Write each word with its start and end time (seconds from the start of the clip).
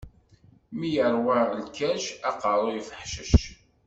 Mi 0.77 0.89
iṛwa 1.05 1.37
lkerc, 1.65 2.05
aqeṛṛu 2.29 2.69
ifeḥcec. 2.79 3.41